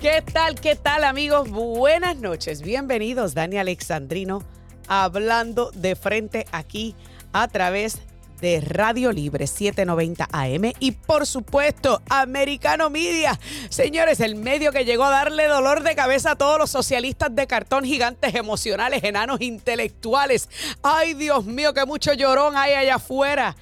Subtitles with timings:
[0.00, 1.50] ¿Qué tal, qué tal amigos?
[1.50, 4.42] Buenas noches, bienvenidos Dani Alexandrino
[4.88, 6.94] hablando de frente aquí
[7.32, 8.00] a través
[8.42, 13.40] de Radio Libre 790 AM y por supuesto Americano Media.
[13.70, 17.46] Señores, el medio que llegó a darle dolor de cabeza a todos los socialistas de
[17.46, 20.50] cartón, gigantes emocionales, enanos intelectuales.
[20.82, 23.56] Ay Dios mío, que mucho llorón hay allá afuera.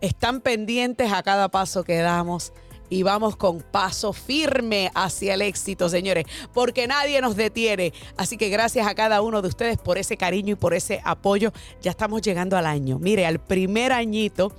[0.00, 2.52] Están pendientes a cada paso que damos
[2.88, 7.92] y vamos con paso firme hacia el éxito, señores, porque nadie nos detiene.
[8.16, 11.52] Así que gracias a cada uno de ustedes por ese cariño y por ese apoyo.
[11.82, 12.98] Ya estamos llegando al año.
[12.98, 14.52] Mire, al primer añito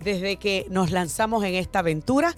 [0.00, 2.34] desde que nos lanzamos en esta aventura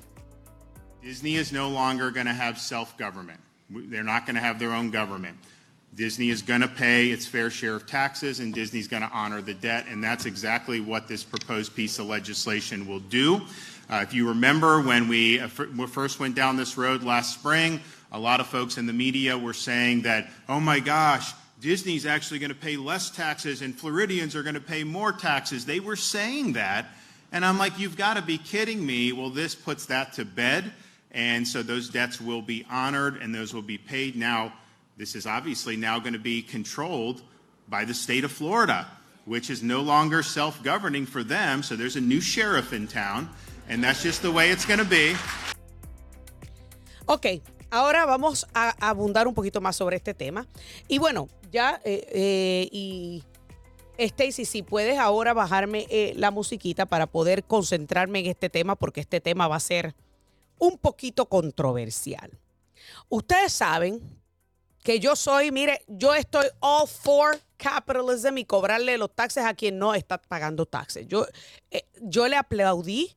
[1.01, 3.41] Disney is no longer going to have self-government.
[3.69, 5.35] They're not going to have their own government.
[5.95, 9.41] Disney is going to pay its fair share of taxes and Disney's going to honor
[9.41, 13.41] the debt and that's exactly what this proposed piece of legislation will do.
[13.89, 17.79] Uh, if you remember when we uh, first went down this road last spring,
[18.11, 21.31] a lot of folks in the media were saying that, oh my gosh,
[21.61, 25.65] Disney's actually going to pay less taxes and Floridians are going to pay more taxes.
[25.65, 26.87] They were saying that.
[27.31, 29.13] And I'm like, you've got to be kidding me.
[29.13, 30.71] Well, this puts that to bed.
[31.11, 34.17] And so those debts will be honored and those will be paid.
[34.17, 34.53] Now,
[34.97, 37.21] this is obviously now going to be controlled
[37.69, 38.87] by the state of Florida,
[39.25, 41.63] which is no longer self governing for them.
[41.63, 43.29] So there's a new sheriff in town.
[43.69, 45.15] And that's just the way it's going to be.
[47.05, 50.47] Ok, ahora vamos a abundar un poquito más sobre este tema.
[50.87, 53.23] Y bueno, ya, eh, eh, y
[53.97, 59.01] Stacy, si puedes ahora bajarme eh, la musiquita para poder concentrarme en este tema, porque
[59.01, 59.95] este tema va a ser
[60.59, 62.31] un poquito controversial.
[63.09, 64.01] Ustedes saben
[64.83, 69.77] que yo soy, mire, yo estoy all for capitalism y cobrarle los taxes a quien
[69.77, 71.07] no está pagando taxes.
[71.07, 71.25] Yo,
[72.01, 73.15] yo le aplaudí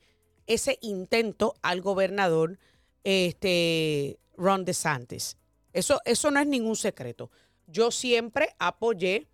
[0.51, 2.59] ese intento al gobernador
[3.05, 5.37] este, Ron DeSantis.
[5.73, 7.31] Eso, eso no es ningún secreto.
[7.69, 9.29] Yo siempre apoyé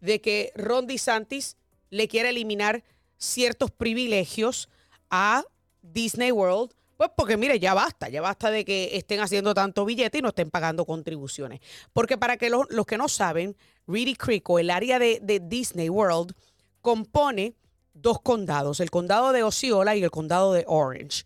[0.00, 1.58] de que Ron DeSantis
[1.90, 2.82] le quiera eliminar
[3.18, 4.70] ciertos privilegios
[5.10, 5.44] a
[5.82, 10.18] Disney World, pues porque mire, ya basta, ya basta de que estén haciendo tanto billete
[10.18, 11.60] y no estén pagando contribuciones.
[11.92, 13.54] Porque para que los, que no saben,
[13.86, 16.34] Reedy Creek o el área de, de Disney World
[16.80, 17.54] compone
[17.94, 21.24] dos condados, el condado de Osceola y el condado de Orange.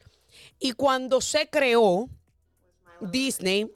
[0.60, 2.08] Y cuando se creó
[3.00, 3.72] Disney,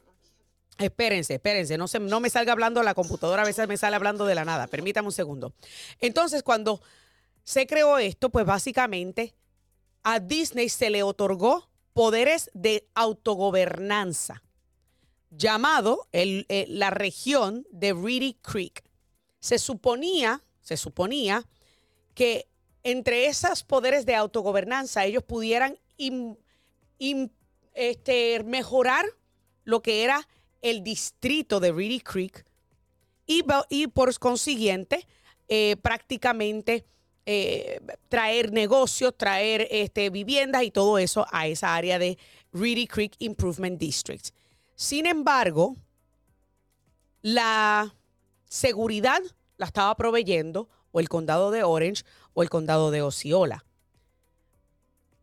[0.78, 4.26] espérense, espérense, no, se, no me salga hablando la computadora, a veces me sale hablando
[4.26, 5.52] de la nada, permítame un segundo.
[6.00, 6.81] Entonces, cuando
[7.44, 9.34] se creó esto, pues básicamente
[10.02, 14.42] a Disney se le otorgó poderes de autogobernanza,
[15.31, 18.84] llamado el, eh, la región de Reedy Creek.
[19.40, 21.46] Se suponía, se suponía
[22.14, 22.49] que
[22.84, 25.79] entre esos poderes de autogobernanza ellos pudieran
[27.75, 29.05] este, mejorar
[29.64, 30.29] lo que era
[30.61, 32.44] el distrito de Reedy Creek
[33.26, 35.06] y, por consiguiente
[35.49, 36.84] eh, prácticamente
[37.25, 42.19] eh, traer negocios, traer este, viviendas y todo eso a esa área de
[42.52, 44.31] Reedy Creek Improvement District.
[44.75, 45.76] Sin embargo,
[47.20, 47.94] la
[48.44, 49.20] seguridad
[49.56, 52.05] la estaba proveyendo o el condado de Orange
[52.35, 53.65] o el condado de Osceola.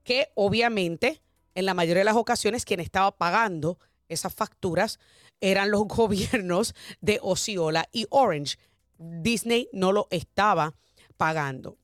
[0.04, 1.21] Que obviamente
[1.56, 5.00] en la mayoría de las ocasiones quien estaba pagando esas facturas
[5.42, 8.57] eran los gobiernos de Osceola y Orange.
[8.98, 10.75] Disney no lo estaba
[11.18, 11.77] pagando.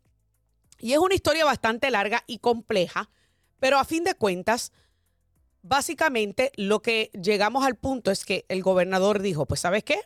[0.79, 3.09] Y es una historia bastante larga y compleja,
[3.59, 4.73] pero a fin de cuentas,
[5.61, 10.01] básicamente lo que llegamos al punto es que el gobernador dijo, pues sabes qué,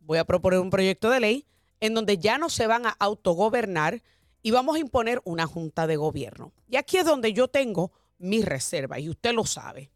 [0.00, 1.46] voy a proponer un proyecto de ley
[1.80, 4.02] en donde ya no se van a autogobernar
[4.42, 6.52] y vamos a imponer una junta de gobierno.
[6.68, 9.90] Y aquí es donde yo tengo mi reserva y usted lo sabe.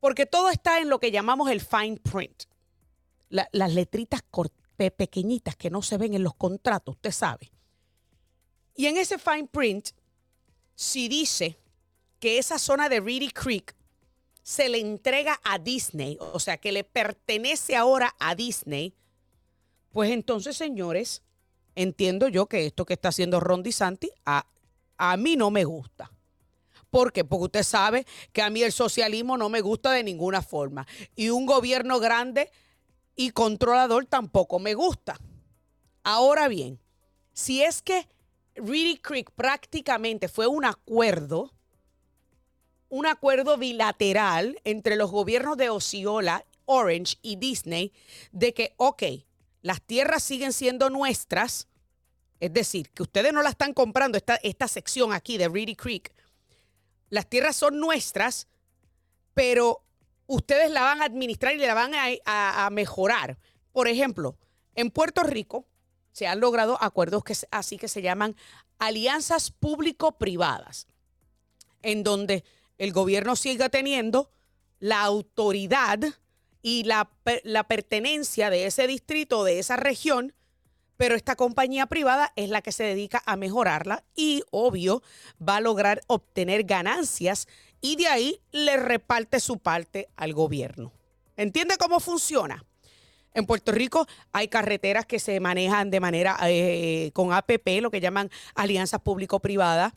[0.00, 2.44] Porque todo está en lo que llamamos el fine print.
[3.28, 4.22] las letritas
[4.96, 7.50] pequeñitas que no se ven en los contratos, usted sabe.
[8.76, 9.90] Y en ese fine print,
[10.74, 11.56] si dice
[12.18, 13.74] que esa zona de Reedy Creek
[14.42, 18.94] se le entrega a Disney, o sea, que le pertenece ahora a Disney,
[19.94, 21.22] pues entonces, señores,
[21.76, 24.44] entiendo yo que esto que está haciendo Ron DeSantis a,
[24.98, 26.10] a mí no me gusta.
[26.90, 27.24] ¿Por qué?
[27.24, 30.84] Porque usted sabe que a mí el socialismo no me gusta de ninguna forma.
[31.14, 32.50] Y un gobierno grande
[33.14, 35.16] y controlador tampoco me gusta.
[36.02, 36.80] Ahora bien,
[37.32, 38.08] si es que
[38.56, 41.52] Reedy Creek prácticamente fue un acuerdo,
[42.88, 47.92] un acuerdo bilateral entre los gobiernos de Osceola, Orange y Disney,
[48.32, 49.04] de que, ok,
[49.64, 51.68] las tierras siguen siendo nuestras,
[52.38, 56.14] es decir, que ustedes no la están comprando, esta, esta sección aquí de Reedy Creek,
[57.08, 58.46] las tierras son nuestras,
[59.32, 59.82] pero
[60.26, 61.92] ustedes la van a administrar y la van
[62.26, 63.38] a, mejorar.
[63.72, 64.36] Por ejemplo,
[64.74, 65.66] en Puerto Rico
[66.12, 68.36] se han logrado acuerdos que, así que se llaman
[68.78, 70.88] alianzas público-privadas,
[71.80, 72.44] en donde
[72.76, 74.30] el gobierno siga teniendo
[74.78, 76.00] la autoridad
[76.66, 77.10] y la,
[77.42, 80.32] la pertenencia de ese distrito, de esa región,
[80.96, 85.02] pero esta compañía privada es la que se dedica a mejorarla y, obvio,
[85.46, 87.48] va a lograr obtener ganancias
[87.82, 90.90] y de ahí le reparte su parte al gobierno.
[91.36, 92.64] ¿Entiende cómo funciona?
[93.34, 98.00] En Puerto Rico hay carreteras que se manejan de manera eh, con APP, lo que
[98.00, 99.92] llaman alianzas público-privadas.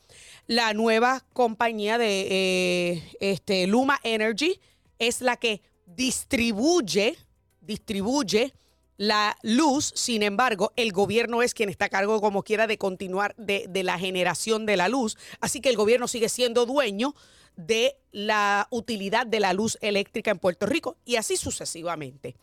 [0.48, 4.60] La nueva compañía de eh, este, Luma Energy
[5.00, 7.18] es la que distribuye,
[7.62, 8.54] distribuye
[8.98, 13.36] la luz, sin embargo, el gobierno es quien está a cargo, como quiera, de continuar
[13.38, 15.18] de, de, la generación de la luz.
[15.40, 17.14] Así que el gobierno sigue siendo dueño
[17.56, 22.36] de la utilidad de la luz eléctrica en Puerto Rico y así sucesivamente.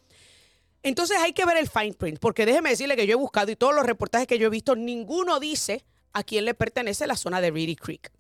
[0.82, 3.56] Entonces hay que ver el fine print, porque déjeme decirle que yo he buscado y
[3.56, 7.40] todos los reportajes que yo he visto, ninguno dice a quién le pertenece la zona
[7.40, 8.12] de Reedy Creek.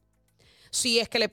[0.70, 1.30] Si es que le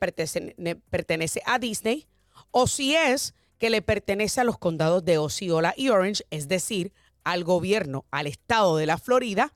[0.57, 2.05] le pertenece a Disney
[2.51, 6.93] o si es que le pertenece a los condados de Osceola y Orange, es decir,
[7.23, 9.53] al gobierno, al estado de la Florida,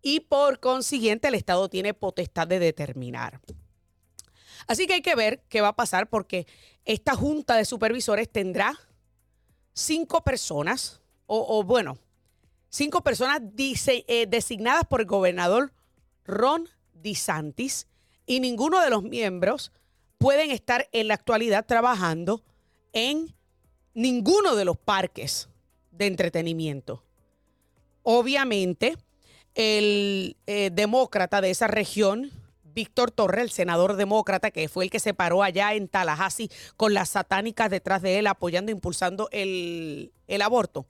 [0.00, 3.42] y por consiguiente el estado tiene potestad de determinar.
[4.66, 6.46] Así que hay que ver qué va a pasar porque
[6.86, 8.74] esta junta de supervisores tendrá
[9.74, 11.98] cinco personas, o, bueno,
[12.70, 15.74] cinco personas eh, designadas por el gobernador
[16.24, 17.86] Ron DeSantis
[18.24, 19.72] y ninguno de los miembros
[20.16, 22.42] pueden estar en la actualidad trabajando
[22.96, 23.36] en
[23.92, 25.50] ninguno de los parques
[25.90, 27.04] de entretenimiento.
[28.02, 28.96] Obviamente,
[29.54, 32.30] el eh, demócrata de esa región,
[32.64, 36.94] Víctor Torre, el senador demócrata, que fue el que se paró allá en Tallahassee con
[36.94, 40.10] las satánicas detrás de él, apoyando, impulsando el,
[40.42, 40.86] aborto,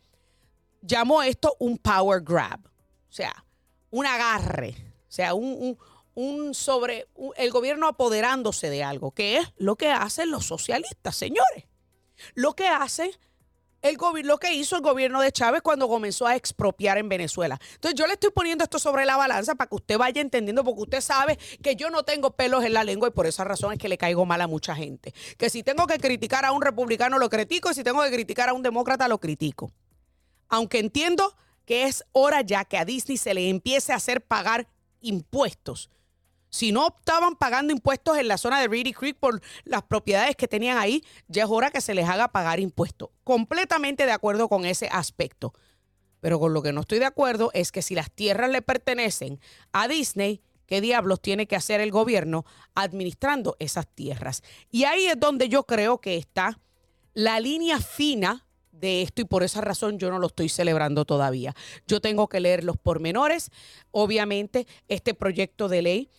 [0.82, 3.44] llamó esto un power grab, o sea,
[3.90, 4.76] un agarre,
[5.08, 5.76] o sea, un,
[6.14, 11.64] un sobre el gobierno apoderándose de algo, que es lo que hacen los socialistas, señores
[12.34, 13.18] lo que hace
[13.82, 17.58] el lo que hizo el gobierno de Chávez cuando comenzó a expropiar en Venezuela.
[17.74, 20.82] Entonces yo le estoy poniendo esto sobre la balanza para que usted vaya entendiendo, porque
[20.82, 23.78] usted sabe que yo no tengo pelos en la lengua y por esa razón es
[23.78, 25.14] que le caigo mal a mucha gente.
[25.38, 28.48] Que si tengo que criticar a un republicano lo critico y si tengo que criticar
[28.48, 29.70] a un demócrata lo critico.
[30.48, 34.68] Aunque entiendo que es hora ya que a Disney se le empiece a hacer pagar
[35.00, 35.90] impuestos
[36.50, 40.48] si no estaban pagando impuestos en la zona de Reedy Creek por las propiedades que
[40.48, 43.10] tenían ahí, ya es hora que se les haga pagar impuestos.
[43.24, 45.52] Completamente de acuerdo con ese aspecto.
[46.20, 49.38] Pero con lo que no estoy de acuerdo es que si las tierras le pertenecen
[49.72, 54.42] a Disney, ¿qué diablos tiene que hacer el gobierno administrando esas tierras?
[54.70, 56.58] Y ahí es donde yo creo que está
[57.14, 61.54] la línea fina de esto y por esa razón yo no lo estoy celebrando todavía.
[61.86, 63.50] Yo tengo que leer los pormenores.
[63.90, 66.10] Obviamente, este proyecto de ley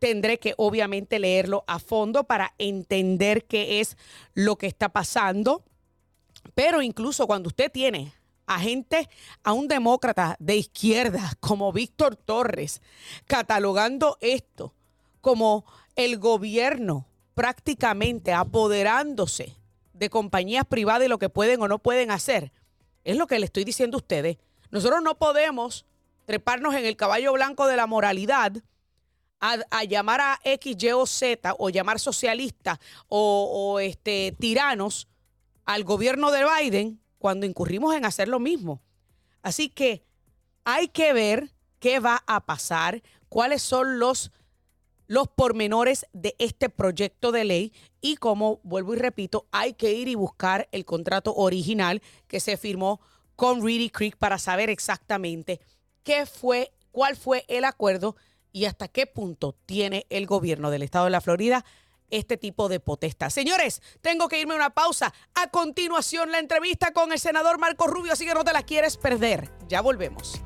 [0.00, 3.96] tendré que obviamente leerlo a fondo para entender qué es
[4.34, 5.62] lo que está pasando.
[6.54, 8.12] Pero incluso cuando usted tiene
[8.46, 9.08] a gente,
[9.44, 12.82] a un demócrata de izquierda como Víctor Torres,
[13.26, 14.74] catalogando esto
[15.20, 15.64] como
[15.94, 19.54] el gobierno prácticamente apoderándose
[19.92, 22.52] de compañías privadas y lo que pueden o no pueden hacer,
[23.04, 24.38] es lo que le estoy diciendo a ustedes.
[24.70, 25.84] Nosotros no podemos
[26.24, 28.52] treparnos en el caballo blanco de la moralidad
[29.40, 32.78] a, llamar a X, Y o Z o llamar socialistas
[33.08, 35.08] o, este, tiranos
[35.64, 38.82] al gobierno de Biden cuando incurrimos en hacer lo mismo.
[39.42, 40.04] Así que
[40.64, 44.30] hay que ver qué va a pasar, cuáles son los,
[45.06, 50.08] los pormenores de este proyecto de ley y como vuelvo y repito, hay que ir
[50.08, 53.00] y buscar el contrato original que se firmó
[53.36, 55.60] con Reedy Creek para saber exactamente
[56.02, 58.16] qué fue, cuál fue el acuerdo
[58.52, 61.64] y hasta qué punto tiene el gobierno del estado de la Florida
[62.10, 63.30] este tipo de potestad.
[63.30, 65.14] Señores, tengo que irme a una pausa.
[65.34, 68.96] A continuación, la entrevista con el senador Marco Rubio, así que no te la quieres
[68.96, 69.48] perder.
[69.68, 70.40] Ya volvemos.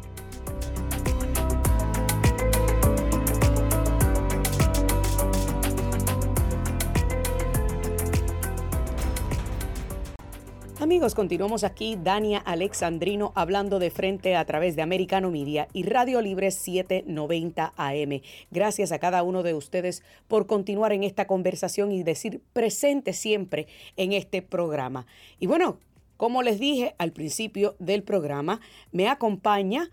[10.84, 16.20] Amigos, continuamos aquí, Dania Alexandrino hablando de frente a través de Americano Media y Radio
[16.20, 18.20] Libre 790 AM.
[18.50, 23.66] Gracias a cada uno de ustedes por continuar en esta conversación y decir presente siempre
[23.96, 25.06] en este programa.
[25.40, 25.78] Y bueno,
[26.18, 28.60] como les dije al principio del programa,
[28.92, 29.90] me acompaña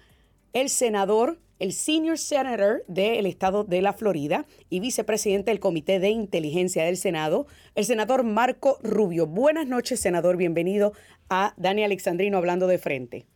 [0.52, 6.10] el senador el senior senator del estado de la Florida y vicepresidente del Comité de
[6.10, 9.28] Inteligencia del Senado, el senador Marco Rubio.
[9.28, 10.38] Buenas noches, senador.
[10.38, 10.94] Bienvenido
[11.30, 13.28] a Dani Alexandrino hablando de frente.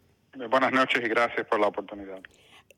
[0.49, 2.19] Buenas noches y gracias por la oportunidad.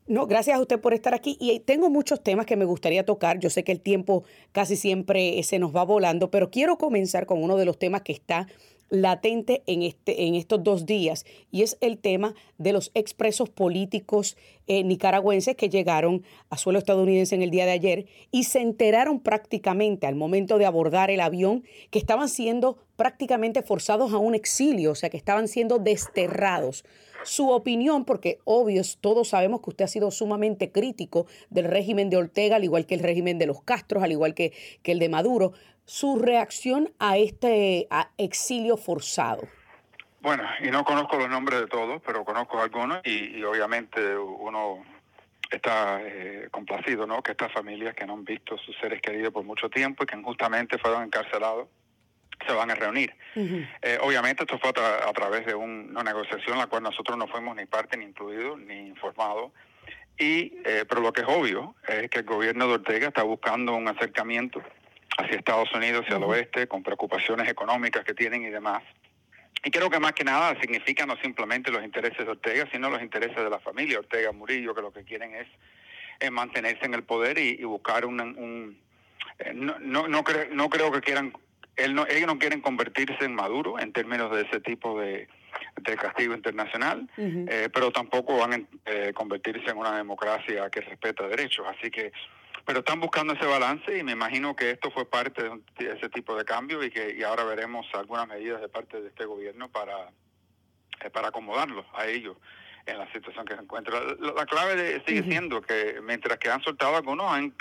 [0.06, 1.38] No, gracias a usted por estar aquí.
[1.40, 3.38] Y tengo muchos temas que me gustaría tocar.
[3.38, 7.42] Yo sé que el tiempo casi siempre se nos va volando, pero quiero comenzar con
[7.42, 8.48] uno de los temas que está
[8.90, 14.36] latente en, este, en estos dos días y es el tema de los expresos políticos
[14.66, 19.20] eh, nicaragüenses que llegaron a suelo estadounidense en el día de ayer y se enteraron
[19.20, 24.92] prácticamente al momento de abordar el avión que estaban siendo prácticamente forzados a un exilio,
[24.92, 26.84] o sea que estaban siendo desterrados.
[27.24, 32.16] Su opinión, porque obvio, todos sabemos que usted ha sido sumamente crítico del régimen de
[32.16, 35.08] Ortega, al igual que el régimen de los Castros, al igual que, que el de
[35.08, 35.52] Maduro,
[35.84, 39.48] su reacción a este exilio forzado.
[40.20, 44.84] Bueno, y no conozco los nombres de todos, pero conozco algunos y, obviamente uno
[45.50, 47.22] está eh, complacido, ¿no?
[47.22, 50.16] Que estas familias que no han visto sus seres queridos por mucho tiempo y que
[50.16, 51.68] injustamente fueron encarcelados
[52.46, 53.14] se van a reunir.
[53.82, 57.56] Eh, obviamente esto fue a, través de una negociación en la cual nosotros no fuimos
[57.56, 59.52] ni parte ni incluidos ni informados.
[60.18, 63.74] Y, eh, pero lo que es obvio es que el gobierno de Ortega está buscando
[63.76, 64.60] un acercamiento
[65.16, 68.82] hacia Estados Unidos, hacia el oeste, con preocupaciones económicas que tienen y demás.
[69.64, 73.02] Y creo que más que nada significa no simplemente los intereses de Ortega, sino los
[73.02, 75.46] intereses de la familia Ortega Murillo, que lo que quieren es,
[76.32, 78.76] mantenerse en el poder y, buscar un...
[79.38, 81.32] Eh, no, no, no, no creo que quieran...
[81.78, 85.28] Él no, ellos no quieren convertirse en Maduro en términos de ese tipo de,
[85.96, 91.66] castigo internacional, eh, pero tampoco van a eh, convertirse en una democracia que respeta derechos.
[91.68, 92.12] Así que
[92.68, 96.36] pero están buscando ese balance y me imagino que esto fue parte de, ese tipo
[96.36, 100.10] de cambio y que y ahora veremos algunas medidas de parte de este gobierno para,
[101.02, 102.36] eh, para acomodarlos a ellos
[102.84, 104.00] en la situación que se encuentra.
[104.20, 107.54] La, clave sigue siendo que mientras que han soltado algunos, han,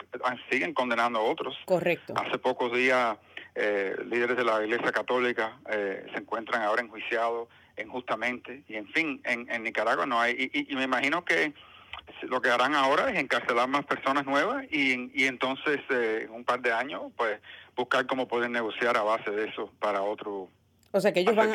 [0.50, 1.56] siguen condenando a otros.
[1.66, 2.14] Correcto.
[2.18, 3.18] Hace pocos días
[3.58, 7.48] eh, líderes de la Iglesia Católica eh, se encuentran ahora enjuiciados
[7.78, 10.50] injustamente y en fin, en, en Nicaragua no hay.
[10.54, 11.54] y me imagino que
[12.24, 16.44] lo que harán ahora es encarcelar más personas nuevas y, y entonces eh, en un
[16.44, 17.40] par de años pues
[17.76, 20.50] buscar cómo pueden negociar a base de eso para otro
[20.92, 21.52] o sea que ellos van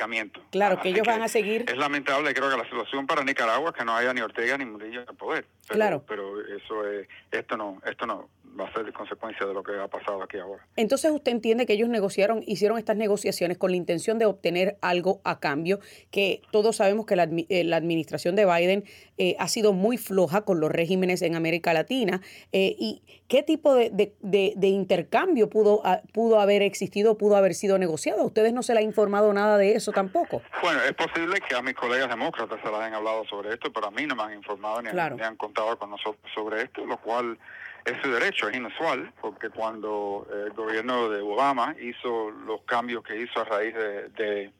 [0.50, 3.76] claro que ellos van a seguir es lamentable creo que la situación para Nicaragua es
[3.76, 7.56] que no haya ni Ortega ni Murillo en el poder claro pero eso es esto
[7.56, 8.28] no esto no
[8.58, 10.66] va a ser consecuencia de lo que ha pasado aquí ahora.
[10.76, 15.20] Entonces usted entiende que ellos negociaron, hicieron estas negociaciones con la intención de obtener algo
[15.24, 15.80] a cambio,
[16.10, 18.84] que todos sabemos que la, eh, administración de Biden
[19.18, 22.20] eh, ha sido muy floja con los regímenes en América Latina.
[22.52, 25.82] Eh, ¿Y qué tipo de, de, intercambio pudo,
[26.12, 28.22] pudo haber existido, pudo haber sido negociado?
[28.22, 30.42] ¿A ustedes no se le ha informado nada de eso tampoco?
[30.62, 33.86] Bueno, es posible que a mis colegas demócratas se les hayan hablado sobre esto, pero
[33.86, 36.98] a mí no me han informado ni, ni han contado con nosotros sobre esto, lo
[36.98, 37.38] cual
[37.84, 43.20] es su derecho, es inusual, porque cuando el gobierno de Obama hizo los cambios que
[43.20, 44.52] hizo a raíz de, de,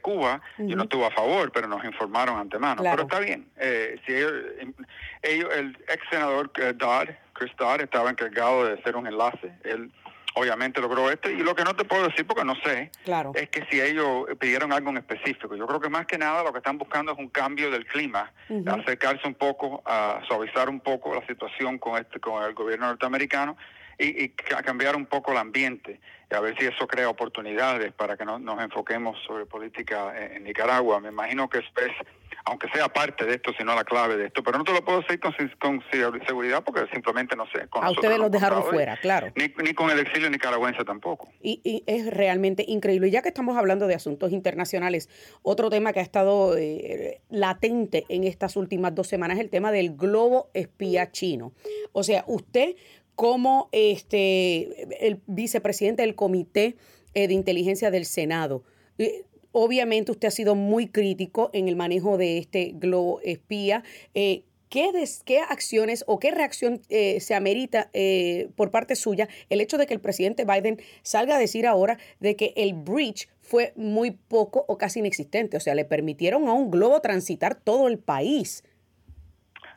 [0.00, 2.82] Cuba, yo no estuve a favor, pero nos informaron antemano.
[2.82, 8.64] Pero está bien, eh, si ellos, el ex senador eh, Dodd, Chris Dodd, estaba encargado
[8.64, 9.92] de hacer un enlace, él
[10.34, 11.30] obviamente logró esto.
[11.30, 12.90] Y lo que no te puedo decir, porque no sé,
[13.34, 15.54] es que si ellos pidieron algo en específico.
[15.56, 18.32] Yo creo que más que nada lo que están buscando es un cambio del clima,
[18.66, 23.56] acercarse un poco, a suavizar un poco la situación con, este, con el gobierno norteamericano
[23.98, 24.28] y,
[24.64, 26.00] cambiar un poco el ambiente.
[26.30, 30.44] Y a ver si eso crea oportunidades para que no, nos enfoquemos sobre política en,
[30.44, 31.00] Nicaragua.
[31.00, 31.66] Me imagino que es
[32.44, 34.42] aunque sea parte de esto, sino la clave de esto.
[34.42, 35.82] Pero no te lo puedo decir con, con
[36.26, 37.68] seguridad porque simplemente no sé.
[37.70, 39.32] a ustedes los dejaron fuera, claro.
[39.36, 41.28] Ni, ni, con el exilio nicaragüense tampoco.
[41.40, 43.08] Y, y, es realmente increíble.
[43.08, 45.08] Y ya que estamos hablando de asuntos internacionales,
[45.42, 49.70] otro tema que ha estado eh, latente en estas últimas dos semanas es el tema
[49.72, 51.52] del globo espía chino.
[51.92, 52.74] O sea, usted
[53.14, 56.76] como este el vicepresidente del Comité
[57.14, 58.64] eh, de Inteligencia del Senado,
[59.52, 63.84] Obviamente usted ha sido muy crítico en el manejo de este globo espía.
[64.14, 64.90] Eh, ¿qué,
[65.26, 69.86] ¿Qué acciones o qué reacción eh, se amerita eh, por parte suya el hecho de
[69.86, 74.64] que el presidente Biden salga a decir ahora de que el breach fue muy poco
[74.68, 75.58] o casi inexistente?
[75.58, 78.64] O sea, le permitieron a un globo transitar todo el país.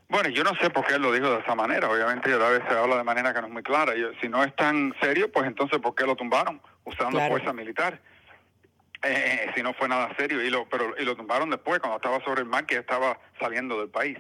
[0.08, 1.90] Bueno, yo no sé por qué él lo dijo de esa manera.
[1.90, 3.94] Obviamente, a veces se habla de manera que no es muy clara.
[4.22, 8.00] si no es tan serio, pues entonces, ¿por qué lo tumbaron usando fuerza militar?
[9.06, 12.20] Eh, si no fue nada serio, y lo, pero, y lo tumbaron después, cuando estaba
[12.24, 14.18] sobre el mar, que estaba saliendo del país.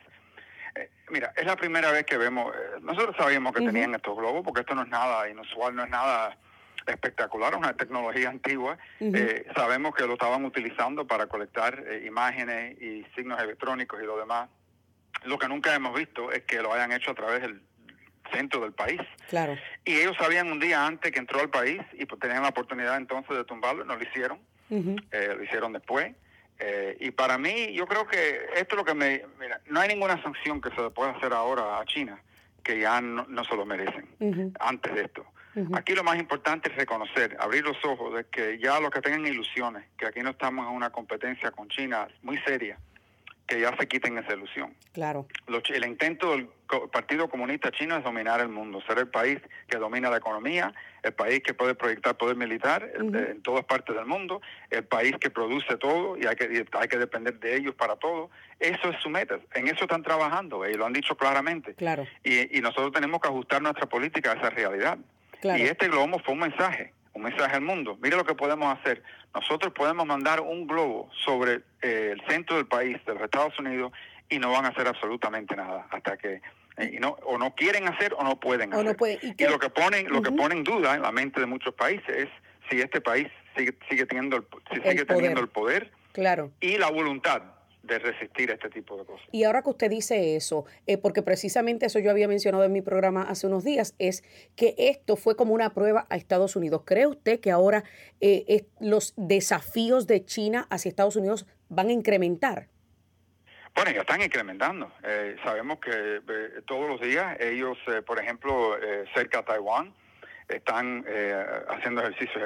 [0.75, 4.43] Eh, mira, es la primera vez que vemos, eh, nosotros sabíamos que tenían estos globos,
[4.43, 6.37] porque esto no es nada inusual, no es nada
[6.85, 8.77] espectacular, es una tecnología antigua.
[9.55, 14.49] sabemos que lo estaban utilizando para colectar imágenes y signos electrónicos y lo demás.
[15.23, 17.61] Lo que nunca hemos visto es que lo hayan hecho a través del
[18.31, 19.01] centro del país.
[19.29, 19.57] Claro.
[19.83, 22.97] Y ellos sabían un día antes que entró al país y pues tenían la oportunidad
[22.97, 26.15] entonces de tumbarlo, no lo hicieron eh, lo hicieron después.
[26.57, 29.23] Eh, y para mí, yo creo que esto es lo que me...
[29.39, 32.19] Mira, no hay ninguna sanción que se le pueda hacer ahora a China
[32.63, 35.23] que ya no, se lo merecen antes de esto.
[35.73, 39.25] Aquí lo más importante es reconocer, abrir los ojos de que ya los que tengan
[39.25, 42.77] ilusiones, que aquí no estamos en una competencia con China muy seria,
[43.47, 44.73] que ya se quiten esa ilusión.
[44.93, 45.27] Claro.
[45.47, 46.49] el intento del
[46.91, 50.73] Partido Comunista Chino es dominar el mundo, ser el país que domina la economía,
[51.03, 55.29] el país que puede proyectar poder militar en todas partes del mundo, el país que
[55.29, 58.31] produce todo y hay que, hay que depender de ellos para todo.
[58.59, 61.75] Eso es su meta, en eso están trabajando y lo han dicho claramente.
[61.75, 62.07] Claro.
[62.23, 64.97] Y, y nosotros tenemos que ajustar nuestra política a esa realidad.
[65.39, 65.61] Claro.
[65.61, 67.97] Y este globo fue un mensaje un mensaje al mundo.
[68.01, 69.01] Mire lo que podemos hacer.
[69.33, 73.91] Nosotros podemos mandar un globo sobre eh, el centro del país, de los Estados Unidos,
[74.29, 76.41] y no van a hacer absolutamente nada hasta que
[76.77, 78.97] eh, y no o no quieren hacer o no pueden hacer.
[79.37, 82.29] ¿Y, lo que ponen lo que ponen duda en la mente de muchos países es
[82.69, 86.51] si este país sigue sigue teniendo el, si sigue teniendo el poder claro.
[86.59, 87.43] y la voluntad
[87.85, 89.27] de resistir a este tipo de cosas.
[89.31, 92.81] Y ahora que usted dice eso, eh, porque precisamente eso yo había mencionado en mi
[92.81, 94.23] programa hace unos días, es
[94.55, 96.83] que esto fue como una prueba a Estados Unidos.
[96.85, 97.83] ¿Cree usted que ahora
[98.21, 102.67] eh, los desafíos de China hacia Estados Unidos van a incrementar?
[103.75, 104.89] Bueno, ya están incrementando.
[105.03, 106.21] Eh, sabemos que
[106.65, 108.77] todos los días ellos, por ejemplo,
[109.13, 109.93] cerca a Taiwán,
[110.47, 111.03] están
[111.67, 112.41] haciendo ejercicios,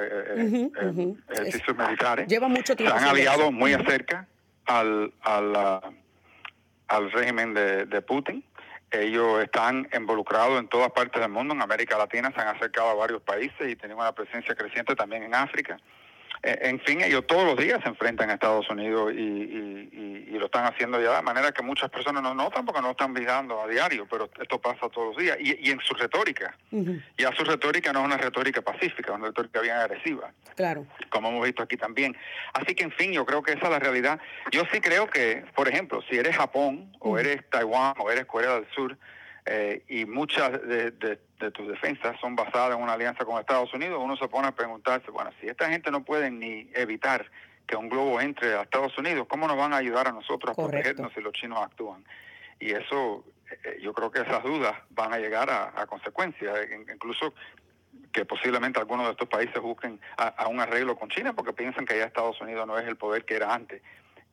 [1.30, 2.26] ejercicios militares.
[2.26, 2.98] Lleva mucho tiempo.
[2.98, 4.26] Se han aliado muy acerca
[4.66, 5.80] al, al,
[6.88, 8.44] al régimen de, de Putin.
[8.90, 12.94] Ellos están involucrados en todas partes del mundo, en América Latina se han acercado a
[12.94, 15.78] varios países y tienen una presencia creciente también en África.
[16.42, 19.58] Eh, en fin, ellos todos los días se enfrentan a Estados Unidos y,
[20.40, 23.60] lo están haciendo ya de manera que muchas personas no notan porque no están vigilando
[23.60, 25.36] a diario, pero esto pasa todos los días.
[25.38, 26.56] Y, en su retórica,
[27.18, 30.32] ya su retórica no es una retórica pacífica, es una retórica bien agresiva.
[30.56, 30.86] Claro.
[31.10, 32.16] Como hemos visto aquí también.
[32.54, 34.18] Así que, en fin, yo creo que esa es la realidad.
[34.50, 38.54] Yo sí creo que, por ejemplo, si eres Japón o eres Taiwán o eres Corea
[38.54, 38.96] del Sur,
[39.46, 40.92] eh, y muchas de,
[41.52, 45.10] tus defensas son basadas en una alianza con Estados Unidos, uno se pone a preguntarse,
[45.10, 47.30] bueno, si esta gente no puede ni evitar
[47.66, 50.54] que un globo entre a Estados Unidos, ¿cómo nos van a ayudar a nosotros a
[50.54, 52.04] protegernos si los chinos actúan?
[52.58, 53.24] Y eso,
[53.64, 56.58] eh, yo creo que esas dudas van a llegar a, consecuencias,
[56.92, 57.32] incluso
[58.12, 61.96] que posiblemente algunos de estos países busquen a, un arreglo con China porque piensan que
[61.96, 63.82] ya Estados Unidos no es el poder que era antes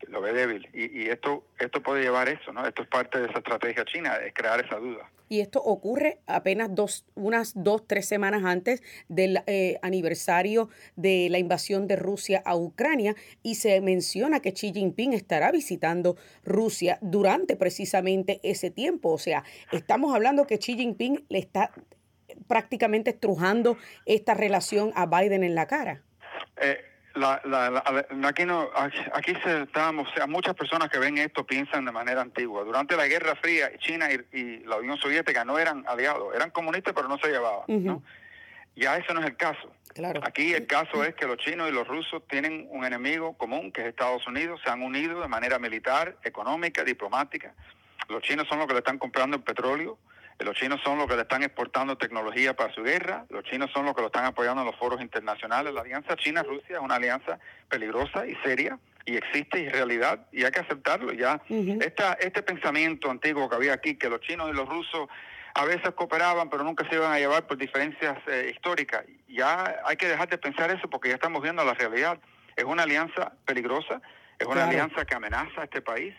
[0.08, 0.68] lo ve débil.
[0.74, 2.66] Y, y, esto esto puede llevar eso, ¿no?
[2.66, 5.10] Esto es parte de esa estrategia china, es crear esa duda.
[5.30, 11.38] Y esto ocurre apenas dos, unas dos, tres semanas antes del eh, aniversario de la
[11.38, 17.58] invasión de Rusia a Ucrania y se menciona que Xi Jinping estará visitando Rusia durante
[17.58, 19.12] precisamente ese tiempo.
[19.12, 21.72] O sea, estamos hablando que Xi Jinping le está
[22.48, 26.04] prácticamente estrujando esta relación a Biden en la cara.
[26.62, 26.78] Eh,
[27.18, 27.84] la, la,
[28.28, 28.70] aquí no
[29.14, 32.64] aquí se estamos muchas personas que ven esto piensan de manera antigua.
[32.64, 37.08] Durante la Guerra Fría China y, la Unión Soviética no eran aliados eran comunistas pero
[37.08, 38.04] no se llevaban ¿no?
[38.78, 39.72] ya eso no es el caso.
[39.94, 40.22] Claro.
[40.24, 43.82] aquí el caso es que los chinos y los rusos tienen un enemigo común que
[43.82, 44.62] es Estados Unidos.
[44.64, 47.56] Se han unido de manera militar económica diplomática.
[48.08, 49.98] Los chinos son los que le están comprando el petróleo
[50.40, 53.86] los chinos son los que le están exportando tecnología para su guerra, los chinos son
[53.86, 55.74] los que lo están apoyando en los foros internacionales.
[55.74, 60.44] La alianza China-Rusia es una alianza peligrosa y seria y existe y es realidad y
[60.44, 61.42] hay que aceptarlo ya.
[61.50, 65.08] Esta, este pensamiento antiguo que había aquí, que los chinos y los rusos
[65.56, 69.06] a veces cooperaban, pero nunca se iban a llevar por diferencias eh, históricas.
[69.28, 72.20] Ya hay que dejar de pensar eso porque ya estamos viendo la realidad.
[72.56, 74.02] Es una alianza peligrosa,
[74.38, 76.14] es una alianza que amenaza a este país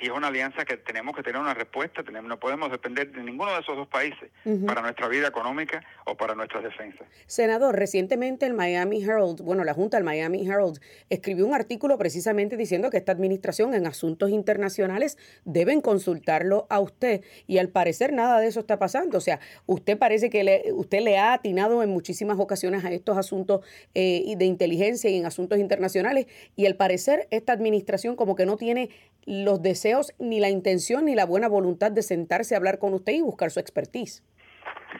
[0.00, 3.22] y es una alianza que tenemos que tener una respuesta, tenemos, no podemos depender de
[3.22, 4.30] ninguno de esos dos países
[4.66, 7.06] para nuestra vida económica o para nuestras defensas.
[7.26, 12.56] Senador, recientemente el Miami Herald, bueno, la Junta del Miami Herald escribió un artículo precisamente
[12.56, 18.40] diciendo que esta administración en asuntos internacionales deben consultarlo a usted y al parecer nada
[18.40, 19.18] de eso está pasando.
[19.18, 23.16] O sea, usted parece que le, usted le ha atinado en muchísimas ocasiones a estos
[23.16, 28.46] asuntos eh, de inteligencia y en asuntos internacionales y al parecer esta administración como que
[28.46, 28.90] no tiene
[29.26, 33.12] los deseos, ni la intención, ni la buena voluntad de sentarse a hablar con usted
[33.12, 34.22] y buscar su expertise.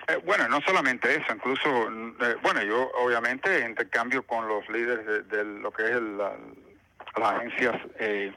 [0.08, 5.44] Eh, bueno, no solamente eso, incluso, eh, bueno, yo obviamente intercambio con los líderes de,
[5.44, 8.32] lo que es las agencias eh,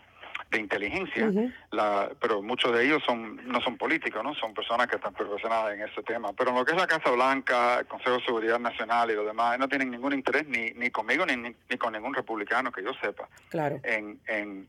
[0.52, 1.30] de inteligencia,
[1.72, 5.76] la, pero muchos de ellos son no son políticos, no son personas que están profesionadas
[5.76, 6.34] en ese tema.
[6.34, 9.26] Pero en lo que es la Casa Blanca, el Consejo de Seguridad Nacional y lo
[9.26, 12.92] demás, no tienen ningún interés ni, ni conmigo ni, ni, con ningún republicano que yo
[13.00, 13.80] sepa claro.
[13.84, 14.68] en, en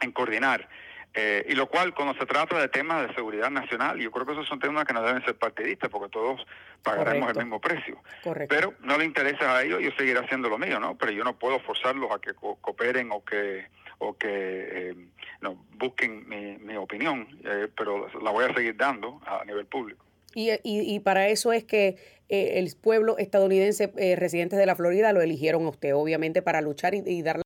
[0.00, 0.68] en coordinar.
[1.18, 4.32] Eh, y lo cual, cuando se trata de temas de seguridad nacional, yo creo que
[4.32, 6.46] esos son temas que no deben ser partidistas, porque todos
[6.82, 7.98] pagaremos el mismo precio.
[8.50, 10.94] Pero no le interesa a ellos, yo seguiré haciendo lo mío, ¿no?
[10.98, 13.64] Pero yo no puedo forzarlos a que cooperen o que
[13.98, 14.94] o que eh,
[15.40, 20.04] no, busquen mi, mi opinión, eh, pero la voy a seguir dando a nivel público.
[20.34, 21.96] Y, y, y para eso es que
[22.28, 27.02] el pueblo estadounidense, residentes de la Florida, lo eligieron a usted, obviamente, para luchar y,
[27.06, 27.40] y dar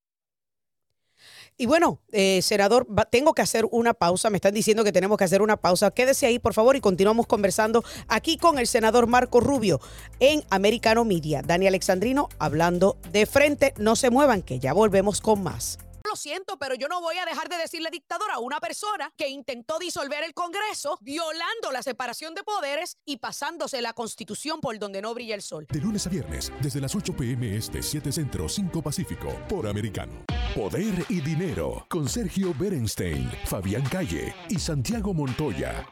[1.61, 4.31] y bueno, eh, senador, tengo que hacer una pausa.
[4.31, 5.91] Me están diciendo que tenemos que hacer una pausa.
[5.91, 9.79] Quédese ahí, por favor, y continuamos conversando aquí con el senador Marco Rubio
[10.21, 11.43] en Americano Media.
[11.43, 13.75] Dani Alexandrino hablando de frente.
[13.77, 15.79] No se muevan, que ya volvemos con más.
[16.09, 19.29] Lo siento, pero yo no voy a dejar de decirle dictador a una persona que
[19.29, 25.03] intentó disolver el Congreso, violando la separación de poderes y pasándose la Constitución por donde
[25.03, 25.67] no brilla el sol.
[25.71, 27.57] De lunes a viernes, desde las 8 p.m.
[27.57, 30.25] Este, 7 Centro, 5 Pacífico, por Americano.
[30.55, 35.87] Poder y Dinero, con Sergio Berenstein, Fabián Calle y Santiago Montoya.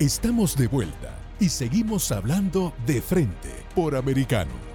[0.00, 4.73] Estamos de vuelta y seguimos hablando de frente por Americano.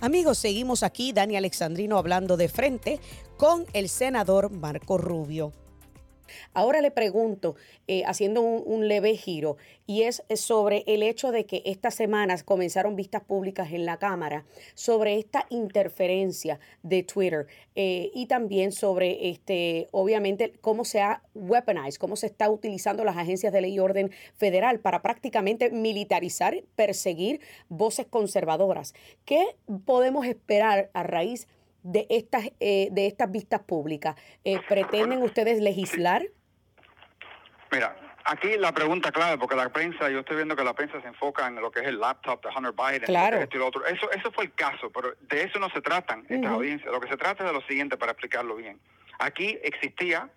[0.00, 3.00] Amigos, seguimos aquí, Dani Alexandrino hablando de frente
[3.38, 5.52] con el senador Marco Rubio.
[6.54, 11.62] Ahora le pregunto, eh, haciendo un, leve giro, y es sobre el hecho de que
[11.64, 18.26] estas semanas comenzaron vistas públicas en la Cámara sobre esta interferencia de Twitter eh, y
[18.26, 23.60] también sobre, este, obviamente, cómo se ha weaponized, cómo se está utilizando las agencias de
[23.60, 28.94] ley y orden federal para prácticamente militarizar, perseguir voces conservadoras.
[29.24, 31.48] ¿Qué podemos esperar a raíz
[31.86, 34.16] de estas, eh, de estas vistas públicas?
[34.44, 36.22] Eh, ¿Pretenden ustedes legislar?
[37.70, 41.06] Mira, aquí la pregunta clave, porque la prensa, yo estoy viendo que la prensa se
[41.06, 43.38] enfoca en lo que es el laptop de Hunter Biden, claro.
[43.50, 43.86] y lo otro.
[43.86, 46.92] Eso, eso fue el caso, pero de eso no se tratan estas audiencias.
[46.92, 48.80] Lo que se trata es de lo siguiente, para explicarlo bien.
[49.18, 50.28] Aquí existía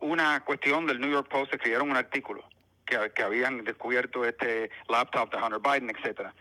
[0.00, 2.44] una cuestión del New York Post, escribieron un artículo
[2.84, 6.34] que, que habían descubierto este laptop de Hunter Biden, etcétera.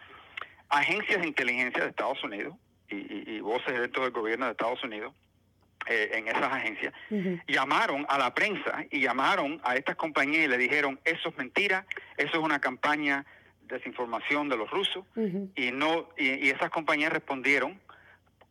[0.70, 2.56] Agencias de inteligencia de Estados Unidos
[2.92, 5.14] y, voces dentro del gobierno de Estados Unidos
[5.88, 6.94] eh, en esas agencias,
[7.48, 11.86] llamaron a la prensa y llamaron a estas compañías y le dijeron, eso es mentira,
[12.18, 13.26] eso es una campaña
[13.64, 15.06] de desinformación de los rusos,
[15.56, 17.80] y no y, esas compañías respondieron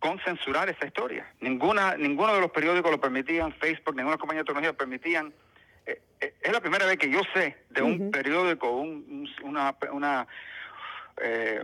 [0.00, 1.30] con censurar esa historia.
[1.40, 5.32] Ninguna, ninguno de los periódicos lo permitían, Facebook, ninguna compañía de tecnología permitían.
[5.86, 10.26] Eh, eh, es la primera vez que yo sé de un periódico, un, una, una,
[11.22, 11.62] eh,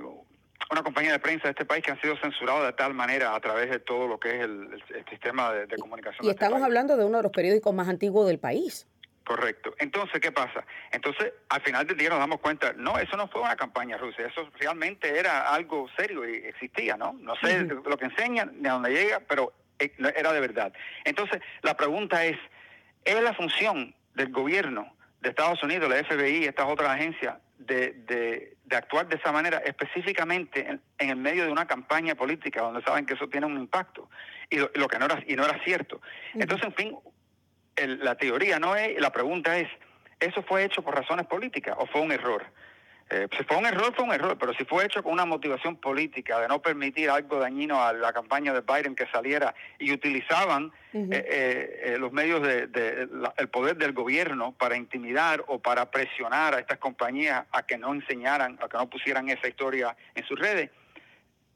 [0.71, 3.40] una compañía de prensa de este país que han sido censurados de tal manera a
[3.40, 6.25] través de todo lo que es el, sistema de, comunicación.
[6.25, 8.87] Y este estamos hablando de uno de los periódicos más antiguos del país.
[9.25, 9.75] Correcto.
[9.79, 10.64] Entonces, ¿qué pasa?
[10.92, 14.23] Entonces, al final del día nos damos cuenta, no, eso no fue una campaña rusa,
[14.23, 17.12] eso realmente era algo serio y existía, ¿no?
[17.21, 20.73] No sé lo que enseñan, ni a dónde llega, pero eh, era de verdad.
[21.05, 22.38] Entonces, la pregunta es,
[23.05, 27.92] ¿es la función del gobierno de Estados Unidos, la FBI y estas otras agencias, de,
[27.92, 32.83] de, de actuar de esa manera específicamente en, el medio de una campaña política donde
[32.83, 34.11] saben que eso tiene un impacto
[34.51, 36.01] y lo, que no era y no era cierto.
[36.35, 36.99] Entonces, en fin,
[38.01, 39.69] la teoría no es, la pregunta es,
[40.21, 42.45] ¿eso fue hecho por razones políticas o fue un error?
[43.09, 45.77] Eh, si fue un error, fue un error, pero si fue hecho con una motivación
[45.77, 50.73] política de no permitir algo dañino a la campaña de Biden que saliera y utilizaban
[50.92, 56.59] eh, eh, los medios de, el poder del gobierno para intimidar o para presionar a
[56.59, 60.71] estas compañías a que no enseñaran, a que no pusieran esa historia en sus redes,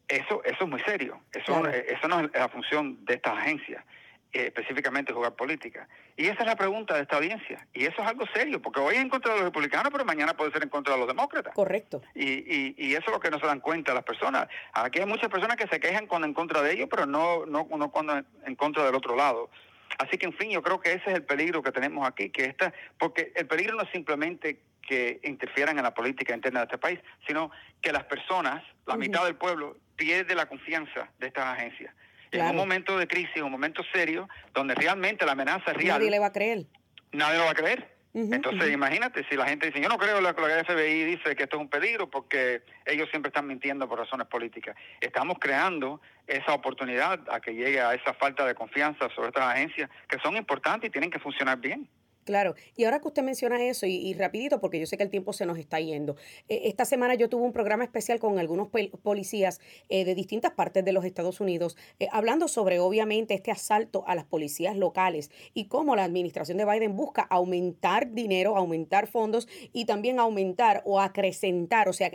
[0.06, 1.20] eso, eso es muy serio.
[1.32, 3.84] Eso, eso no es la función de estas agencias.
[4.32, 5.88] Eh, específicamente jugar política.
[6.16, 7.66] Y esa es la pregunta de esta audiencia.
[7.74, 10.34] Y eso es algo serio, porque hoy es en contra de los republicanos, pero mañana
[10.34, 11.52] puede ser en contra de los demócratas.
[11.52, 12.00] Correcto.
[12.14, 14.46] Y, y, eso es lo que no se dan cuenta las personas.
[14.72, 17.66] Aquí hay muchas personas que se quejan cuando en contra de ellos, pero no, no,
[17.76, 19.50] no cuando en contra del otro lado.
[19.98, 22.44] Así que, en fin, yo creo que ese es el peligro que tenemos aquí, que
[22.44, 26.78] esta, porque el peligro no es simplemente que interfieran en la política interna de este
[26.78, 27.50] país, sino
[27.82, 31.92] que las personas, la mitad del pueblo, pierde la confianza de estas agencias.
[32.32, 35.98] En un momento de crisis, un momento serio, donde realmente la amenaza es real.
[35.98, 36.66] Nadie le va a creer.
[37.12, 38.00] Nadie lo va a creer.
[38.12, 41.56] Entonces, imagínate, si la gente dice, yo no creo que la FBI dice que esto
[41.56, 44.76] es un peligro porque ellos siempre están mintiendo por razones políticas.
[45.00, 49.88] Estamos creando esa oportunidad a que llegue a esa falta de confianza sobre estas agencias
[50.08, 51.88] que son importantes y tienen que funcionar bien.
[52.24, 55.32] Claro, y ahora que usted menciona eso, y, rapidito, porque yo sé que el tiempo
[55.32, 56.16] se nos está yendo,
[56.48, 58.68] eh, esta semana yo tuve un programa especial con algunos
[59.02, 64.04] policías eh, de distintas partes de los Estados Unidos, eh, hablando sobre obviamente este asalto
[64.06, 69.48] a las policías locales y cómo la administración de Biden busca aumentar dinero, aumentar fondos
[69.72, 72.10] y también aumentar o acrecentar, o sea,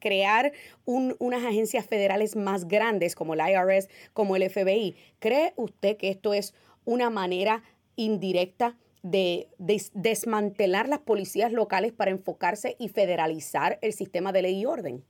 [0.00, 0.52] crear
[0.84, 4.96] unas agencias federales más grandes como el IRS, como el FBI.
[5.20, 7.62] ¿Cree usted que esto es una manera
[7.96, 14.66] indirecta de, desmantelar las policías locales para enfocarse y federalizar el sistema de ley y
[14.66, 15.04] orden?